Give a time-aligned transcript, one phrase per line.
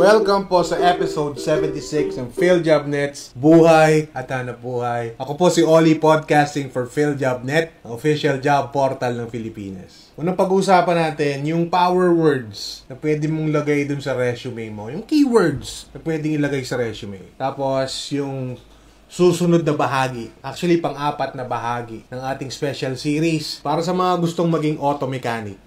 [0.00, 5.12] Welcome po sa episode 76 ng PhilJobNet's Buhay at Hanap Buhay.
[5.20, 10.08] Ako po si Oli Podcasting for PhilJobNet, ang official job portal ng Pilipinas.
[10.16, 14.88] Unang pag-uusapan natin, yung power words na pwede mong lagay dun sa resume mo.
[14.88, 17.20] Yung keywords na pwedeng ilagay sa resume.
[17.36, 18.56] Tapos, yung
[19.04, 20.32] susunod na bahagi.
[20.40, 25.60] Actually, pang-apat na bahagi ng ating special series para sa mga gustong maging auto mechanic.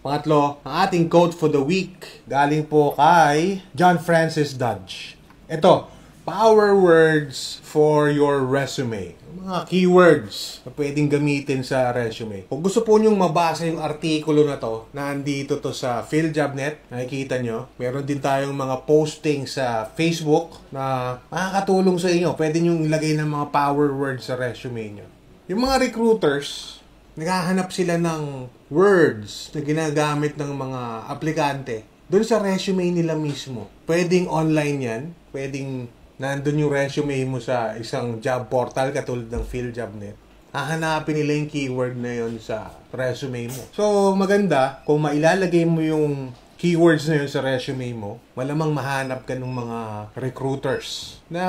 [0.00, 5.12] Pangatlo, ang ating quote for the week galing po kay John Francis Dodge.
[5.44, 5.92] Ito,
[6.24, 9.12] power words for your resume.
[9.44, 12.48] Mga keywords na pwedeng gamitin sa resume.
[12.48, 17.68] Kung gusto po nyong mabasa yung artikulo na to, nandito to sa PhilJobNet, nakikita nyo.
[17.76, 22.32] Meron din tayong mga posting sa Facebook na makakatulong sa inyo.
[22.40, 25.06] Pwede nyong ilagay ng mga power words sa resume nyo.
[25.44, 26.79] Yung mga recruiters,
[27.18, 33.70] naghahanap sila ng words na ginagamit ng mga aplikante doon sa resume nila mismo.
[33.86, 35.86] Pwedeng online yan, pwedeng
[36.18, 40.18] nandun yung resume mo sa isang job portal katulad ng PhilJobNet.
[40.50, 43.62] Hahanapin nila yung keyword na yon sa resume mo.
[43.70, 49.32] So, maganda kung mailalagay mo yung keywords na yun sa resume mo, malamang mahanap ka
[49.32, 49.78] ng mga
[50.12, 51.42] recruiters na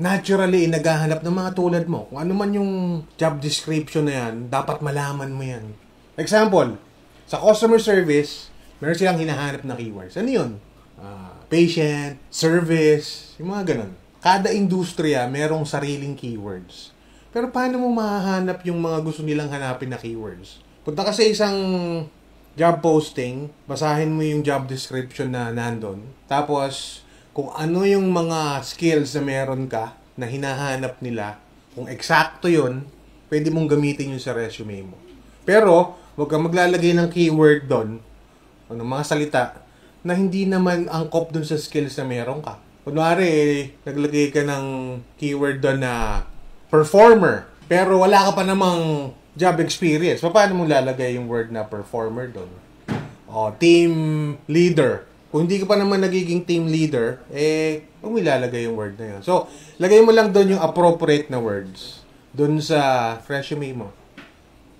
[0.00, 2.08] naturally naghahanap ng mga tulad mo.
[2.08, 5.76] Kung ano man yung job description na yan, dapat malaman mo yan.
[6.16, 6.80] Example,
[7.28, 8.48] sa customer service,
[8.80, 10.16] meron silang hinahanap na keywords.
[10.16, 10.50] Ano yun?
[10.96, 13.92] Ah, patient, service, yung mga ganun.
[14.24, 16.96] Kada industriya, merong sariling keywords.
[17.28, 20.64] Pero paano mo mahahanap yung mga gusto nilang hanapin na keywords?
[20.80, 21.58] Punta ka sa isang
[22.54, 26.06] job posting, basahin mo yung job description na nandun.
[26.30, 27.02] Tapos,
[27.34, 31.42] kung ano yung mga skills na meron ka na hinahanap nila,
[31.74, 32.86] kung eksakto yun,
[33.26, 34.94] pwede mong gamitin yun sa resume mo.
[35.42, 37.98] Pero, huwag kang maglalagay ng keyword doon,
[38.70, 39.44] o ng mga salita,
[40.06, 42.62] na hindi naman angkop dun sa skills na meron ka.
[42.86, 44.64] Kunwari, eh, naglagay ka ng
[45.18, 46.22] keyword doon na
[46.70, 50.22] performer, pero wala ka pa namang job experience.
[50.22, 52.50] Paano mo lalagay yung word na performer doon?
[53.26, 53.92] O, team
[54.46, 55.10] leader.
[55.34, 59.18] Kung hindi ka pa naman nagiging team leader, eh, huwag mo ilalagay yung word na
[59.18, 59.20] yun.
[59.26, 59.50] So,
[59.82, 63.90] lagay mo lang doon yung appropriate na words doon sa resume mo.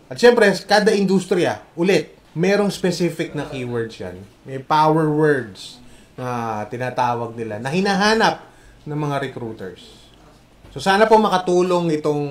[0.07, 4.23] At syempre, kada industriya, ulit, merong specific na keywords yan.
[4.47, 5.83] May power words
[6.15, 8.47] na tinatawag nila, na hinahanap
[8.87, 9.83] ng mga recruiters.
[10.71, 12.23] So, sana po makatulong itong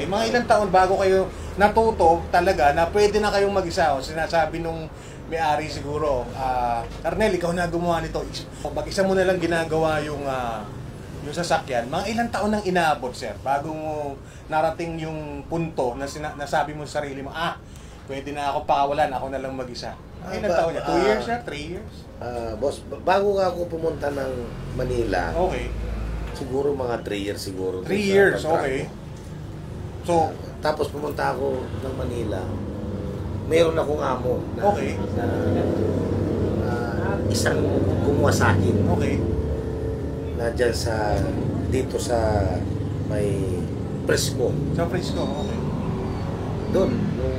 [0.00, 1.28] Eh, mga ilang taon bago kayo
[1.60, 3.92] natuto talaga na pwede na kayong mag-isa.
[3.92, 4.88] O sinasabi nung
[5.28, 8.24] may-ari siguro, uh, Arnel, ikaw na gumawa nito.
[8.64, 10.64] Mag-isa mo na lang ginagawa yung uh,
[11.28, 11.92] yung sasakyan.
[11.92, 14.16] Mga ilang taon nang inaabot, sir, bago mo
[14.48, 17.60] narating yung punto na sina- nasabi mo sa sarili mo, ah,
[18.08, 19.92] pwede na ako pakawalan, ako na lang mag-isa.
[20.24, 20.82] Ah, ba- taon niya?
[20.82, 21.38] Two ah, years, sir?
[21.44, 21.94] Three years?
[22.16, 24.32] Ah, boss, bago nga ako pumunta ng
[24.74, 25.68] Manila, Okay.
[26.32, 27.84] siguro mga 3 years siguro.
[27.84, 28.80] dun Three sa years, contract okay.
[28.80, 28.92] ko.
[30.04, 30.14] So,
[30.64, 32.40] Tapos pumunta ako ng Manila,
[33.44, 34.96] meron akong amo na, Okay.
[34.96, 35.26] na,
[36.64, 37.60] ah, isang
[38.00, 39.20] kumuha sa akin okay.
[40.40, 41.20] na dyan sa,
[41.68, 42.16] dito sa
[43.12, 43.60] may
[44.08, 44.56] Fresco.
[44.72, 45.60] Sa Frisco, okay.
[46.72, 47.38] Doon, nung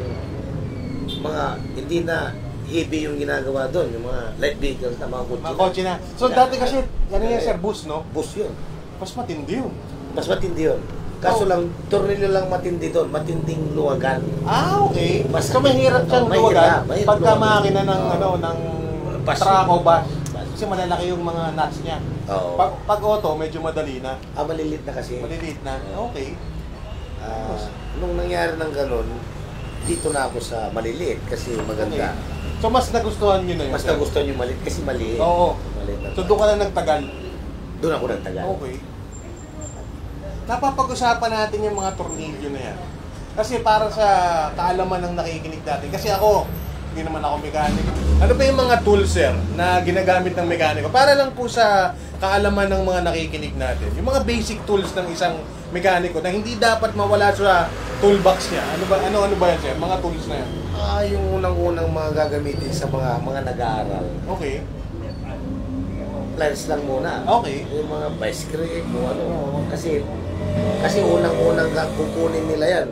[1.26, 2.30] mga, hindi na
[2.66, 5.44] heavy yung ginagawa doon, yung mga light vehicles na mga kotse.
[5.44, 5.94] Mga kotse na.
[6.16, 6.76] So, dati kasi,
[7.08, 8.02] ano yan, sir, bus, no?
[8.10, 8.52] Bus yun.
[8.98, 9.72] Mas matindi yun.
[10.12, 10.82] Mas matindi yun.
[11.16, 11.50] Kaso Oh.
[11.50, 14.20] lang, tornilyo lang matindi doon, matinding luwagan.
[14.44, 15.24] Ah, okay.
[15.30, 18.14] Mas- so, mahirap siyang Oh, luwagan mahirap pagka makina ng, Oh.
[18.14, 18.58] ano, ng
[19.26, 19.40] Bus.
[19.40, 20.06] truck o bus.
[20.56, 21.98] Kasi malalaki yung mga nuts niya.
[22.32, 22.56] Oo.
[22.56, 24.16] Pag, pag auto, medyo madali na.
[24.32, 25.20] Ah, malilit na kasi.
[25.20, 25.76] Maliliit na.
[26.10, 26.32] Okay.
[27.20, 27.60] Ah,
[28.00, 29.08] nung nangyari ng ganun,
[29.84, 32.16] dito na ako sa maliliit kasi maganda.
[32.62, 33.74] So, mas nagustuhan nyo na yun.
[33.74, 33.92] Mas sir?
[33.94, 35.20] nagustuhan yung maliit kasi maliit.
[35.20, 35.54] Oo.
[35.80, 37.02] Maliit na So, doon ka na nagtagal.
[37.84, 38.46] Doon ako nagtagal.
[38.58, 38.76] Okay.
[40.46, 42.78] Napapag-usapan natin yung mga tornilyo na yan.
[43.36, 44.08] Kasi para sa
[44.56, 45.90] kaalaman ng nakikinig natin.
[45.92, 46.48] Kasi ako,
[46.96, 47.92] Hindi naman ako mekaniko.
[48.24, 50.88] Ano ba yung mga tools, sir, na ginagamit ng mekaniko?
[50.88, 51.92] Para lang po sa
[52.26, 53.90] kaalaman ng mga nakikinig natin.
[53.94, 55.38] Yung mga basic tools ng isang
[55.70, 57.70] mekaniko na hindi dapat mawala sa
[58.02, 58.66] toolbox niya.
[58.66, 59.76] Ano ba ano ano ba yan, sir?
[59.78, 60.50] Mga tools na yan.
[60.74, 64.06] Ah, yung unang-unang mga gagamitin sa mga mga nag-aaral.
[64.38, 64.66] Okay.
[66.36, 67.22] Pliers lang muna.
[67.40, 67.64] Okay.
[67.70, 69.24] Yung mga vice grip, kung ano.
[69.70, 70.02] Kasi,
[70.82, 72.88] kasi unang-unang kukunin nila yan.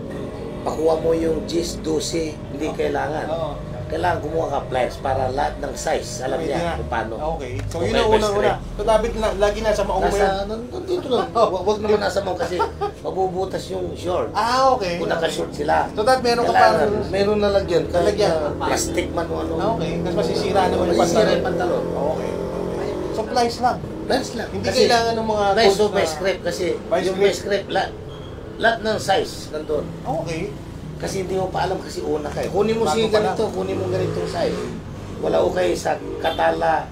[0.64, 3.28] Pakuha mo yung gis, 12, hindi kailangan.
[3.34, 3.73] Oo.
[3.94, 6.26] Kailangan kumuha ka pliers para lahat ng size.
[6.26, 6.58] Alam nga.
[6.58, 7.14] niya kung paano.
[7.38, 7.54] Okay.
[7.64, 8.52] So, Okay, yun ang unang-una.
[8.74, 11.30] So, dapat na, lagi nasa maong mo nan- nandito lang.
[11.38, 12.58] Hu- Huwag naman nasa mo kasi
[13.00, 14.34] mabubutas yung short.
[14.34, 14.98] Ah, okay.
[14.98, 15.86] Kung naka-short sila.
[15.94, 17.06] So, dapat meron ka parang...
[17.08, 17.86] meron na lagyan.
[17.86, 18.34] Kahit Lalagyan.
[18.34, 19.54] na plastic man o ano.
[19.56, 19.92] Ah, okay.
[20.02, 21.38] Tapos masisira naman yung Masisira pantalon.
[21.38, 21.84] yung pantalon.
[22.10, 22.32] Okay.
[23.14, 23.78] So, plies lang.
[24.04, 24.50] Pliers lang.
[24.50, 27.94] Hindi Kasi- kailangan ng mga so na- vice grip kasi yung vice grip, lahat,
[28.58, 29.86] lahat ng size nandun.
[30.02, 30.50] Okay.
[31.04, 32.48] Kasi hindi mo pa alam kasi una ka eh.
[32.48, 34.56] Kunin mo Bago si ganito, kunin mo ganitong size.
[35.20, 36.88] Wala ko kayo sa katala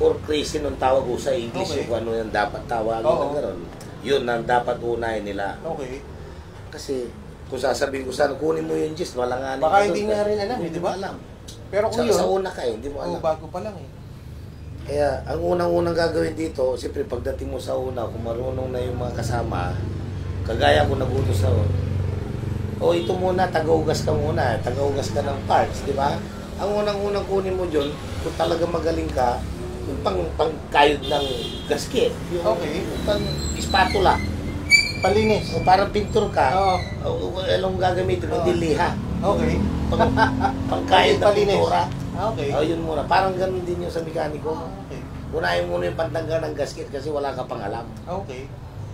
[0.00, 1.84] or crazy nung tawag ko sa English Okay.
[1.84, 3.30] kung ano yung dapat tawagin Oo.
[3.30, 3.58] na gano'n.
[4.00, 5.60] Yun ang dapat unahin nila.
[5.60, 6.00] Okay.
[6.72, 7.08] Kasi
[7.46, 10.56] kung sasabihin ko sana kunin mo yung gist, malanganin Baka ka hindi nga rin alam,
[10.58, 10.90] eh, Hindi di ba?
[10.96, 11.14] alam.
[11.68, 13.20] Pero kung Sa, yun, sa una ka eh, hindi mo oh, alam.
[13.20, 13.88] bago pa lang eh.
[14.84, 19.16] Kaya ang unang-unang gagawin dito, siyempre pagdating mo sa una, kung marunong na yung mga
[19.16, 19.72] kasama,
[20.44, 21.48] kagaya ko nagutos sa
[22.76, 26.16] o ito muna, tagaugas ka muna, tagaugas ka ng parts, di ba?
[26.56, 27.90] Ang unang-unang kunin mo dyan,
[28.20, 29.38] kung talaga magaling ka,
[29.84, 31.26] yung pang, pang kayod ng
[31.66, 32.12] gasket.
[32.30, 32.80] Yung, Okay.
[32.80, 33.24] yung pang
[33.56, 34.16] spatula.
[34.98, 35.52] Palinis.
[35.52, 36.76] O parang pintor ka, Oo.
[37.04, 38.34] o, o, anong gagamitin mo?
[38.34, 38.42] Oo.
[38.42, 38.90] Hindi liha.
[39.20, 39.54] Okay.
[39.92, 40.12] Pang,
[40.70, 41.52] pang kayod ng Palinis.
[41.52, 41.82] pintura.
[42.14, 42.48] Ah, Okay.
[42.54, 43.02] O, yun muna.
[43.04, 44.54] Parang ganun din yung sa mekaniko.
[44.86, 45.02] Okay.
[45.34, 47.82] Unahin muna yung pantanggal ng gasket kasi wala ka pang alam.
[48.22, 48.46] Okay.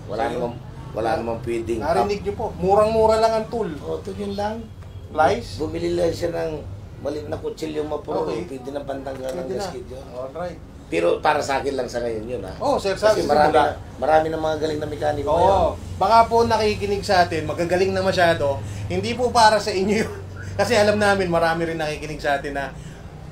[0.08, 0.56] Wala So, namang
[0.90, 1.80] wala namang pwedeng.
[1.82, 3.70] Narinig niyo po, murang-mura lang ang tool.
[3.86, 4.66] O, ito yun lang.
[5.10, 5.58] Plies?
[5.58, 6.52] Bumili lang siya ng
[7.00, 8.26] maliit na kutsilyo mapuro.
[8.28, 8.46] Okay.
[8.46, 10.04] Pwede na pantanggal ng gasket yun.
[10.14, 10.58] Alright.
[10.90, 12.52] Pero para sa akin lang sa ngayon yun ha.
[12.58, 15.54] Oh, sir, Kasi sabi marami na, marami na mga galing na mekaniko ngayon.
[15.54, 15.70] Oo.
[16.02, 18.58] Baka po nakikinig sa atin, magagaling na masyado.
[18.90, 20.18] Hindi po para sa inyo yun.
[20.58, 22.74] Kasi alam namin, marami rin nakikinig sa atin na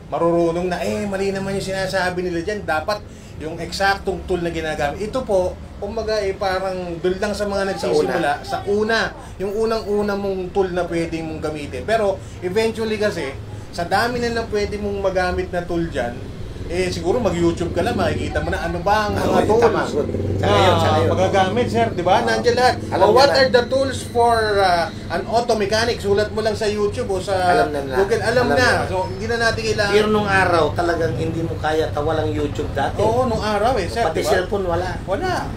[0.09, 2.63] marurunong na, eh, mali naman yung sinasabi nila dyan.
[2.63, 3.03] Dapat
[3.43, 5.03] yung eksaktong tool na ginagamit.
[5.03, 9.15] Ito po, kumbaga eh, parang doon lang sa mga nagsisimula, sa una.
[9.39, 11.87] Yung unang-una mong tool na pwede mong gamitin.
[11.87, 13.35] Pero eventually kasi,
[13.71, 16.19] sa dami na lang pwede mong magamit na tool dyan,
[16.69, 19.91] eh siguro mag-YouTube ka lang, makikita mo na ano ba ang mga Ah, okay, tools.
[20.39, 22.21] sa Ah, magagamit, sir, di ba?
[22.21, 22.29] Ah.
[22.29, 22.75] Nandiyan lahat.
[22.89, 23.37] Alam Oh, what na.
[23.37, 25.97] are the tools for uh, an auto mechanic?
[25.97, 27.97] Sulat mo lang sa YouTube o sa Alam na.
[27.97, 28.21] Google.
[28.21, 28.69] Alam, Alam na.
[28.77, 28.87] na.
[28.87, 29.93] So, hindi na natin kailangan.
[29.93, 33.01] Pero nung araw, talagang hindi mo kaya tawalang YouTube dati.
[33.01, 34.31] Oo, nung araw eh, sir, Pati di ba?
[34.31, 34.91] cellphone wala.
[35.03, 35.49] Wala.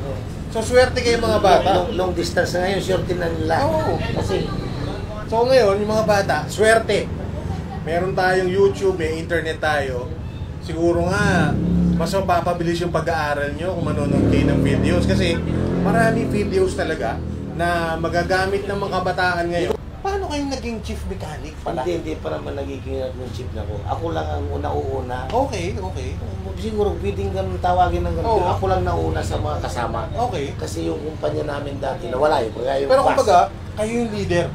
[0.49, 1.69] So, swerte kayo mga bata.
[1.77, 3.55] Long, long distance na ngayon, shortin na nila.
[3.61, 3.99] Oo.
[4.15, 4.47] Kasi
[5.27, 7.07] So, ngayon, yung mga bata, swerte.
[7.81, 10.11] Meron tayong YouTube, may internet tayo.
[10.61, 11.51] Siguro nga,
[11.95, 15.03] mas mapapabilis yung pag-aaral nyo kung manonood kayo ng videos.
[15.03, 15.37] Kasi
[15.81, 17.17] marami videos talaga
[17.53, 19.73] na magagamit ng mga kabataan ngayon.
[20.01, 21.81] Paano kayo naging chief mechanic pala?
[21.81, 23.77] hindi, hindi pa naman nagiging yung chip na ko.
[23.85, 25.29] Ako lang ang una-una.
[25.29, 26.17] Okay, okay.
[26.57, 28.29] Siguro pwedeng ganun tawagin ng ganun.
[28.41, 28.49] Oo.
[28.49, 30.09] Ako lang nauna sa mga kasama.
[30.29, 30.57] Okay.
[30.57, 33.09] Kasi yung kumpanya namin dati nawala yung kaya yung Pero bus.
[33.13, 33.37] kumbaga,
[33.77, 34.47] kayo yung leader.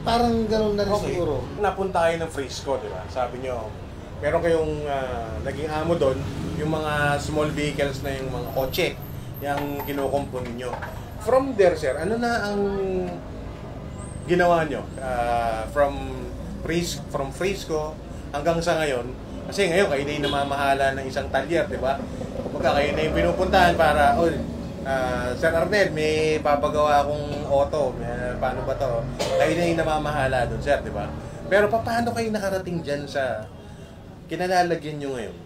[0.00, 1.10] parang ganun na rin Okay.
[1.10, 1.34] siguro.
[1.58, 3.02] Napunta kayo ng Frisco, di ba?
[3.08, 3.66] Sabi nyo,
[4.18, 6.18] meron kayong ah, naging amo doon,
[6.58, 8.88] yung mga small vehicles na yung mga kotse,
[9.38, 10.70] yung kinukumpon ninyo.
[11.22, 12.60] From there, sir, ano na ang
[14.26, 14.82] ginawa nyo?
[14.98, 15.94] Ah, from
[16.66, 17.94] Fris from Frisco
[18.34, 19.06] hanggang sa ngayon,
[19.48, 21.96] kasi ngayon kayo na yung namamahala ng isang talyer, di ba?
[22.44, 24.28] Kumbaga kayo na yung pinupuntahan para, oh,
[24.82, 27.94] ah, Sir Arnel, may papagawa akong auto.
[27.96, 29.00] May, paano ba to?
[29.38, 31.06] Kayo na yung namamahala doon, sir, di ba?
[31.48, 33.46] Pero pa- paano kayo nakarating dyan sa
[34.28, 35.36] kinalalagyan nyo ngayon?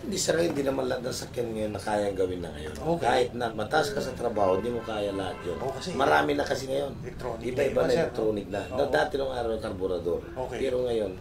[0.00, 2.72] Hindi sa ngayon, hindi naman lahat ng sakyan ngayon na kayang gawin na ngayon.
[2.72, 3.04] Okay.
[3.04, 5.56] Kahit na mataas ka sa trabaho, hindi mo kaya lahat yun.
[5.60, 6.92] Oo, kasi- Marami na kasi ngayon.
[6.98, 8.00] Electronic Iba-iba na sir.
[8.02, 8.60] electronic na.
[8.70, 10.20] Na dati nung araw ng karburador.
[10.24, 10.56] Okay.
[10.58, 11.12] Pero ngayon,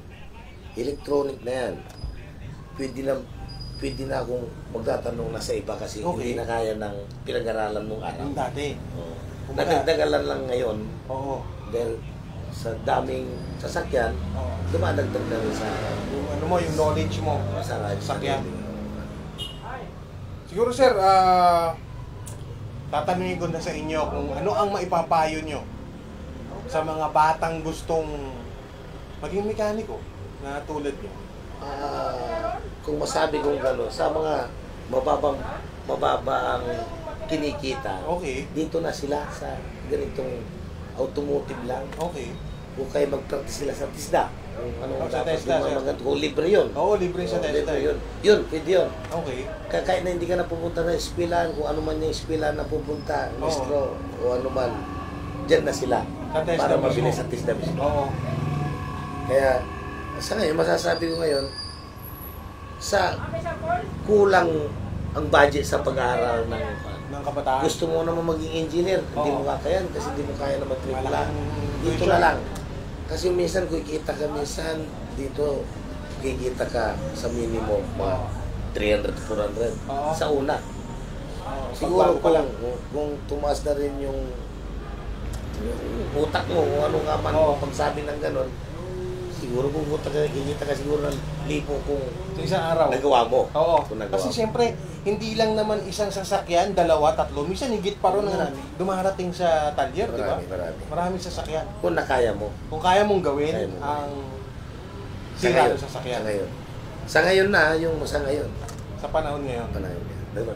[0.75, 1.73] electronic na yan.
[2.73, 3.13] Pwede na
[3.79, 6.11] pwede na akong magtatanong na sa iba kasi Okay.
[6.11, 8.19] hindi na kaya ng pinag-aralan nung araw.
[8.21, 8.75] Yung dati.
[8.93, 9.15] Oo.
[9.45, 11.35] Kumbaga- Nadagdagalan lang ngayon Oo.
[11.67, 11.91] dahil
[12.59, 13.23] sa daming
[13.55, 14.51] sasakyan, Oo.
[14.75, 15.67] dumadagdag na rin sa
[16.11, 17.39] Yung ano mo, yung knowledge mo.
[17.63, 18.43] sa Sasakyan.
[20.43, 21.71] Siguro sir, ah
[22.89, 25.61] tatanungin ko na sa inyo kung ano ang maipapayo nyo
[26.65, 28.33] sa mga batang gustong
[29.21, 30.01] maging mekaniko
[30.41, 31.13] na tulad nyo.
[31.59, 34.47] Ah, kung masabi kong gano'n, sa mga
[34.89, 35.37] mababang
[35.85, 36.65] mababa ang
[37.29, 38.49] kinikita, Okay.
[38.51, 39.53] dito na sila sa
[39.85, 40.41] ganitong
[40.97, 41.85] automotive lang.
[41.93, 42.33] Okay.
[42.79, 44.23] Kung kayo mag-practice sila sa tisda,
[44.79, 45.71] ano Oh, sa dapat TESDA, sir.
[45.73, 45.91] maganda.
[45.99, 46.67] Kung libre yun.
[46.73, 47.59] Oo, libre sa TESDA.
[47.59, 47.97] libre yun.
[48.21, 48.87] Yun, pwede yun.
[49.09, 49.39] Okay.
[49.67, 52.63] Kaya kahit na hindi ka na pupunta na eskwelahan, kung ano man yung eskwelahan na
[52.65, 53.39] pupunta, Oo.
[53.41, 53.79] maestro,
[54.15, 54.71] o ano man,
[55.45, 55.99] dyan na sila.
[56.29, 56.87] Sa TESDA para mismo.
[56.87, 57.79] mabilis sa TESDA mismo.
[57.81, 58.03] Oo.
[59.25, 59.51] Kaya,
[60.17, 61.45] sa ngayon, masasabi ko ngayon,
[62.77, 62.99] sa
[64.05, 64.49] kulang
[65.11, 66.63] ang budget sa pag-aaral ng
[67.09, 67.65] Ng kabataan.
[67.65, 69.37] gusto mo naman maging engineer, hindi Oo.
[69.37, 71.01] mo kakayan kasi hindi mo kaya na matrikula.
[71.25, 71.47] Malaking
[71.79, 72.07] Dito tuition.
[72.07, 72.37] na lang.
[73.09, 75.65] Kasi minsan kikita ka minsan dito
[76.19, 78.17] kikita ka sa minimum mga
[78.71, 80.11] 300 to 400 Oo.
[80.13, 80.55] sa una.
[81.41, 82.47] Oo, Siguro pagbago pa kung, lang.
[82.55, 84.19] kung, kung tumaas na rin yung,
[85.59, 85.79] yung
[86.15, 87.57] utak mo, kung ano nga man Oo.
[87.57, 88.49] pagsabi ng ganun,
[89.33, 91.17] siguro kung utak ka, kikita ka siguro ng
[91.49, 92.03] lipo kung
[92.37, 92.93] Sa isang araw.
[92.93, 93.41] nagawa mo.
[93.49, 93.77] Oo.
[93.89, 94.35] Kung nagawa Kasi mo.
[94.37, 94.65] siyempre,
[94.99, 97.47] hindi lang naman isang sasakyan, dalawa, tatlo.
[97.47, 98.59] Minsan higit pa rin ang Marami.
[98.75, 100.35] dumarating sa talyer, di ba?
[100.35, 100.79] Marami, marami.
[100.91, 101.65] Maraming sasakyan.
[101.79, 102.51] Kung nakaya mo.
[102.67, 103.79] Kung kaya mong gawin Kaya mo.
[103.79, 104.11] ang
[105.33, 105.71] Sa sira ngayon.
[105.71, 106.49] ng sasakyan Sa ngayon.
[107.09, 108.49] Sa ngayon na, yung sa ngayon.
[108.99, 109.67] sa panahon ngayon.
[109.71, 110.19] Panahon yan.
[110.35, 110.53] Diba,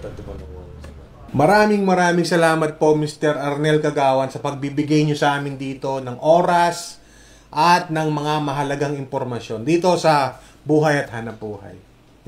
[1.34, 3.34] Maraming maraming salamat po Mr.
[3.34, 7.02] Arnel Kagawan sa pagbibigay nyo sa amin dito ng oras
[7.50, 11.74] at ng mga mahalagang impormasyon dito sa Buhay at Hanap Buhay.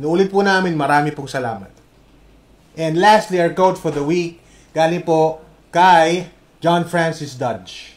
[0.01, 1.84] Inuulit po namin marami pong salamat.
[2.77, 4.43] And lastly, our quote for the week
[4.75, 5.39] galing po
[5.71, 6.27] kay
[6.59, 7.95] John Francis Dodge.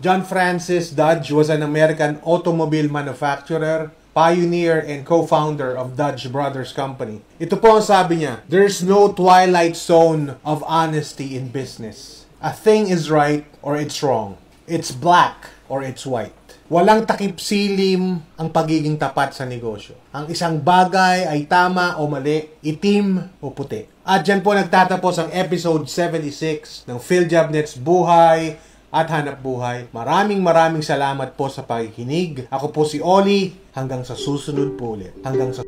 [0.00, 7.20] John Francis Dodge was an American automobile manufacturer, pioneer, and co-founder of Dodge Brothers Company.
[7.36, 12.24] Ito po ang sabi niya, There's no twilight zone of honesty in business.
[12.40, 14.40] A thing is right or it's wrong.
[14.64, 16.32] It's black or it's white.
[16.70, 19.98] Walang takip silim ang pagiging tapat sa negosyo.
[20.14, 23.90] Ang isang bagay ay tama o mali, itim o puti.
[24.06, 28.54] At dyan po nagtatapos ang episode 76 ng PhilJobNet's Buhay
[28.94, 29.90] at Hanap Buhay.
[29.90, 32.46] Maraming maraming salamat po sa pakikinig.
[32.54, 33.50] Ako po si Oli.
[33.74, 35.18] Hanggang sa susunod po ulit.
[35.26, 35.66] Hanggang sa...